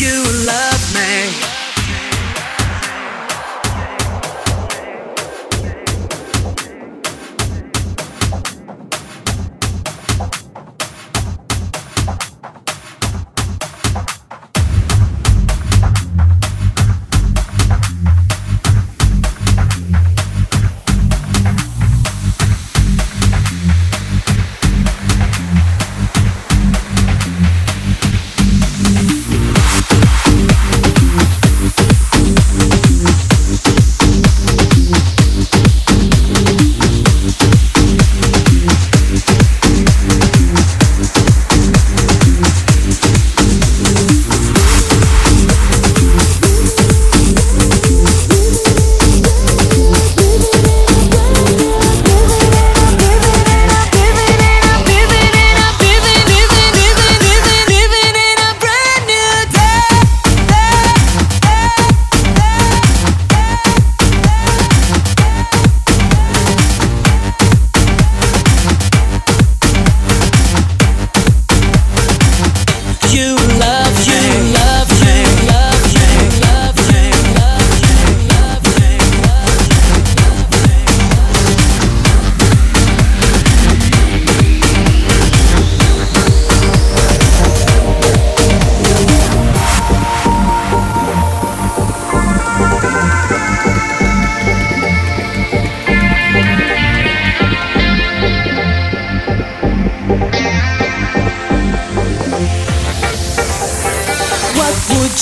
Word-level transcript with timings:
You 0.00 0.24
love 0.46 0.69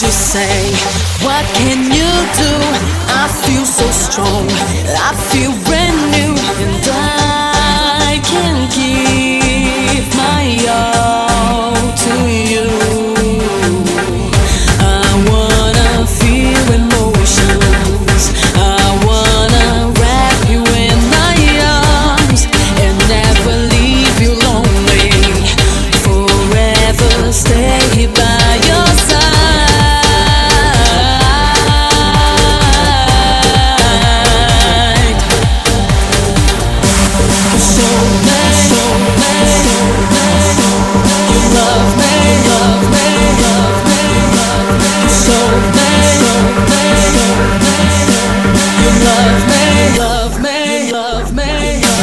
you 0.09 0.13
say? 0.13 0.73
What 1.21 1.45
can 1.53 1.85
you 1.93 2.11
do? 2.41 2.55
I 3.13 3.29
feel 3.45 3.67
so 3.67 3.87
strong. 3.91 4.49
I 5.09 5.13
feel 5.29 5.53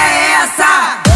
é 0.00 0.32
essa? 0.42 1.09